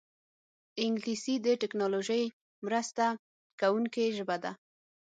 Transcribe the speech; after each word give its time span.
انګلیسي 0.85 1.35
د 1.45 1.47
ټیکنالوژۍ 1.61 2.23
مرسته 2.65 3.05
کوونکې 3.59 4.05
ژبه 4.17 4.37
ده 4.43 4.51